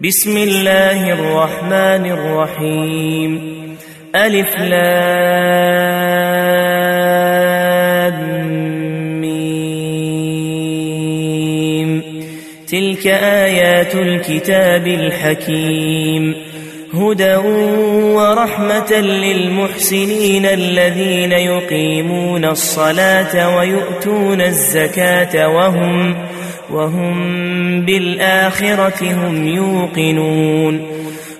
بسم 0.00 0.36
الله 0.36 1.12
الرحمن 1.12 2.04
الرحيم. 2.10 3.56
ألف 4.14 4.60
لام 4.60 5.36
تلك 12.68 13.06
آيات 13.06 13.94
الكتاب 13.94 14.86
الحكيم. 14.86 16.34
هدى 16.96 17.36
ورحمة 18.16 18.92
للمحسنين 19.00 20.46
الذين 20.46 21.32
يقيمون 21.32 22.44
الصلاة 22.44 23.56
ويؤتون 23.56 24.40
الزكاة 24.40 25.48
وهم 25.48 26.14
وهم 26.70 27.16
بالآخرة 27.84 29.12
هم 29.12 29.48
يوقنون 29.48 31.05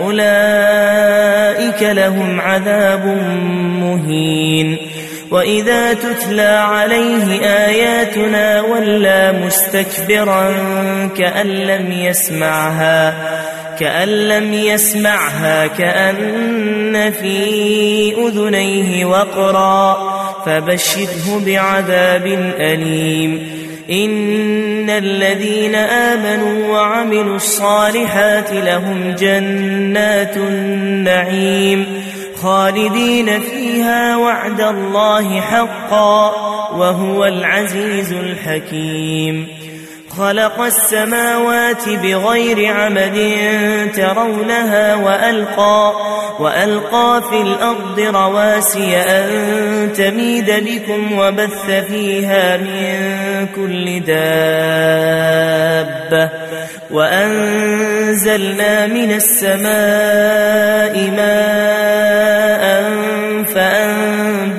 أولئك 0.00 1.82
لهم 1.82 2.40
عذاب 2.40 3.06
مهين. 3.82 4.76
وإذا 5.30 5.92
تتلى 5.92 6.42
عليه 6.42 7.40
آياتنا 7.42 8.60
ولى 8.60 9.42
مستكبرا 9.46 10.54
كأن 11.16 11.46
لم 11.46 11.92
يسمعها 11.92 13.14
كأن 13.80 14.08
لم 14.08 14.54
يسمعها 14.54 15.66
كأن 15.66 17.12
في 17.12 18.14
أذنيه 18.26 19.04
وقرا 19.04 19.98
فبشره 20.46 21.42
بعذاب 21.46 22.26
أليم. 22.58 23.58
إن 23.90 24.90
الذين 24.90 25.74
آمنوا 25.74 26.68
وعملوا 26.68 27.36
الصالحات 27.36 28.52
لهم 28.52 29.14
جنات 29.18 30.36
النعيم 30.36 31.86
خالدين 32.36 33.40
فيها 33.40 34.16
وعد 34.16 34.60
الله 34.60 35.40
حقا 35.40 36.30
وهو 36.72 37.24
العزيز 37.24 38.12
الحكيم 38.12 39.57
خلق 40.18 40.60
السماوات 40.60 41.88
بغير 41.88 42.72
عمد 42.72 43.18
ترونها 43.94 44.94
وألقى, 44.94 45.92
وألقى 46.40 47.22
في 47.30 47.40
الأرض 47.40 48.00
رواسي 48.00 48.96
أن 48.96 49.92
تميد 49.92 50.50
بكم 50.50 51.18
وبث 51.18 51.70
فيها 51.88 52.56
من 52.56 53.46
كل 53.56 54.00
دابة 54.00 54.88
وأنزلنا 56.90 58.86
من 58.86 59.12
السماء 59.12 61.10
ماء 61.16 62.08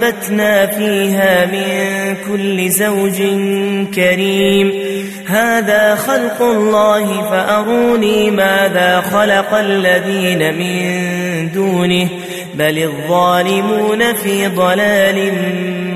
فأنبتنا 0.10 0.68
فيها 0.68 1.46
من 1.46 2.16
كل 2.28 2.70
زوج 2.70 3.18
كريم 3.96 4.74
هذا 5.28 5.96
خلق 5.96 6.42
الله 6.42 7.30
فأروني 7.31 8.31
ماذا 8.31 9.02
خلق 9.02 9.53
الذين 9.53 10.53
من 10.53 11.52
دونه 11.52 12.08
بل 12.56 12.84
الظالمون 12.84 14.14
في 14.14 14.48
ضلال 14.48 15.31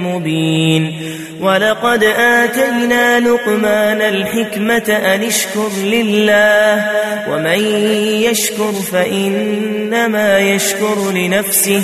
مبين 0.03 1.13
ولقد 1.41 2.03
آتينا 2.18 3.19
لقمان 3.19 4.02
الحكمة 4.02 5.02
أن 5.16 5.23
اشكر 5.23 5.69
لله 5.84 6.85
ومن 7.29 7.59
يشكر 8.23 8.72
فإنما 8.91 10.40
يشكر 10.40 11.12
لنفسه 11.12 11.84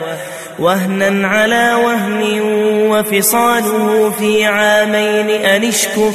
وهنا 0.61 1.27
على 1.27 1.73
وهن 1.73 2.41
وفصاله 2.91 4.09
في 4.19 4.45
عامين 4.45 5.29
أن 5.29 5.63
اشكر 5.63 6.11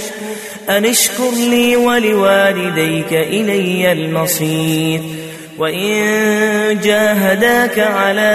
أن 0.68 0.84
اشكر 0.84 1.30
لي 1.50 1.76
ولوالديك 1.76 3.12
إلي 3.12 3.92
المصير. 3.92 5.00
وإن 5.58 6.80
جاهداك 6.82 7.78
على 7.78 8.32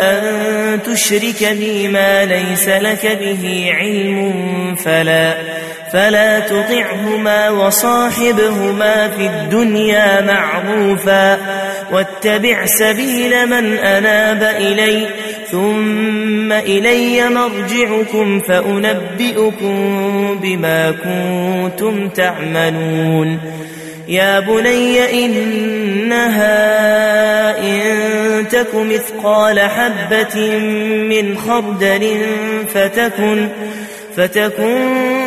أن 0.00 0.82
تشرك 0.82 1.44
بي 1.44 1.88
ما 1.88 2.24
ليس 2.24 2.68
لك 2.68 3.18
به 3.20 3.72
علم 3.74 4.34
فلا 4.76 5.34
فلا 5.92 6.40
تطعهما 6.40 7.50
وصاحبهما 7.50 9.08
في 9.08 9.26
الدنيا 9.26 10.20
معروفا. 10.20 11.38
واتبع 11.92 12.66
سبيل 12.66 13.46
من 13.46 13.78
أناب 13.78 14.42
إلي 14.42 15.06
ثم 15.54 16.52
إلي 16.52 17.28
مرجعكم 17.28 18.40
فأنبئكم 18.40 19.74
بما 20.42 20.90
كنتم 20.90 22.08
تعملون. 22.08 23.38
يا 24.08 24.40
بني 24.40 25.24
إنها 25.24 26.48
إن 27.58 28.48
تك 28.48 28.74
مثقال 28.74 29.60
حبة 29.60 30.58
من 31.08 31.38
خردل 31.38 32.16
فتكن 32.74 33.48
فتكن 34.16 35.13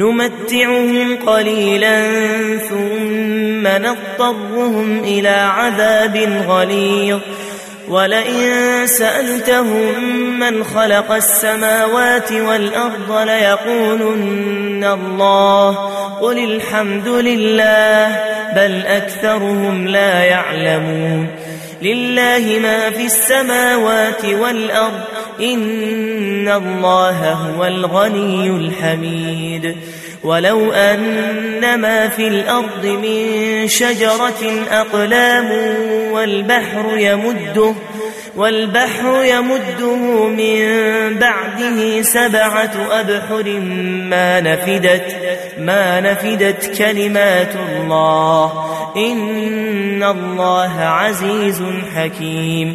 نمتعهم 0.00 1.16
قليلا 1.26 2.02
ثم 2.58 3.66
نضطرهم 3.66 5.04
إلى 5.04 5.28
عذاب 5.28 6.44
غليظ. 6.48 7.18
ولئن 7.88 8.86
سألتهم 8.86 10.00
من 10.40 10.64
خلق 10.64 11.12
السماوات 11.12 12.32
والأرض 12.32 13.28
ليقولن 13.28 14.84
الله 14.84 15.70
قل 16.20 16.38
الحمد 16.38 17.08
لله 17.08 18.20
بل 18.56 18.86
أكثرهم 18.86 19.88
لا 19.88 20.24
يعلمون. 20.24 21.26
لله 21.82 22.58
ما 22.62 22.90
في 22.90 23.04
السماوات 23.06 24.24
والأرض 24.24 25.00
إن 25.40 26.48
الله 26.48 27.32
هو 27.32 27.64
الغني 27.64 28.50
الحميد 28.50 29.76
ولو 30.24 30.72
أن 30.72 31.80
ما 31.80 32.08
في 32.08 32.28
الأرض 32.28 32.86
من 32.86 33.68
شجرة 33.68 34.64
أقلام 34.70 35.50
والبحر 36.12 36.96
يمده 36.96 37.74
والبحر 38.36 39.24
يمده 39.24 40.26
من 40.28 40.58
بعده 41.18 42.02
سبعة 42.02 42.72
أبحر 42.90 43.60
ما 44.10 44.40
نفدت 44.40 45.16
ما 45.58 46.00
نفدت 46.00 46.78
كلمات 46.78 47.52
الله 47.54 48.52
إن 48.96 50.02
الله 50.02 50.80
عزيز 50.80 51.62
حكيم 51.96 52.74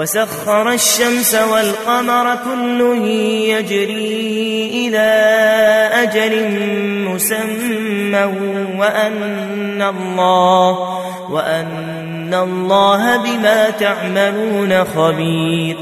وسخر 0.00 0.72
الشمس 0.72 1.34
والقمر 1.34 2.38
كل 2.44 2.80
يجري 3.48 4.70
إلى 4.74 5.08
أجل 5.92 6.48
مسمى 7.08 8.24
وأن 8.78 9.82
الله 9.82 10.78
وأن 11.30 12.34
الله 12.34 13.16
بما 13.16 13.70
تعملون 13.70 14.84
خبير 14.84 15.76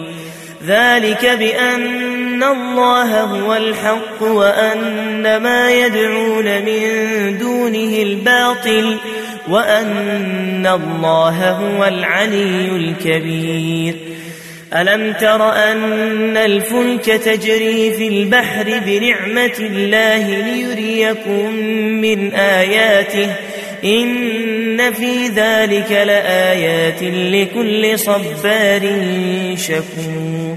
ذلك 0.67 1.27
بأن 1.27 2.43
الله 2.43 3.21
هو 3.21 3.55
الحق 3.55 4.23
وأن 4.23 5.37
ما 5.37 5.71
يدعون 5.71 6.45
من 6.45 7.39
دونه 7.39 8.03
الباطل 8.03 8.99
وأن 9.51 10.67
الله 10.67 11.51
هو 11.51 11.85
العلي 11.85 12.69
الكبير. 12.77 13.95
ألم 14.77 15.13
تر 15.13 15.53
أن 15.53 16.37
الفلك 16.37 17.05
تجري 17.05 17.93
في 17.93 18.09
البحر 18.09 18.81
بنعمة 18.87 19.59
الله 19.61 20.41
ليريكم 20.41 21.55
من 22.01 22.33
آياته؟ 22.35 23.31
إن 23.85 24.93
في 24.93 25.29
ذلك 25.29 25.93
لآيات 25.93 27.03
لكل 27.03 27.99
صبار 27.99 28.81
شكور. 29.57 30.57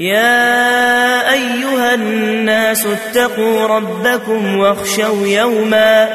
يا 0.00 1.32
أيها 1.32 1.94
الناس 1.94 2.86
اتقوا 2.86 3.66
ربكم 3.66 4.56
واخشوا 4.58 5.26
يوما 5.26 6.08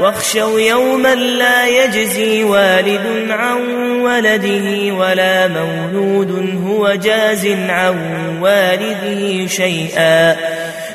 واخشوا 0.00 0.60
يوما 0.60 1.14
لا 1.14 1.66
يجزي 1.66 2.44
والد 2.44 3.30
عن 3.30 3.60
ولده 4.00 4.94
ولا 4.94 5.48
مولود 5.48 6.60
هو 6.66 6.94
جاز 6.94 7.46
عن 7.46 7.96
والده 8.42 9.46
شيئا. 9.46 10.36